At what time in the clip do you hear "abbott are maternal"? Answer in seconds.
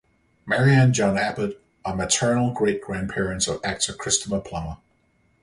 1.15-2.51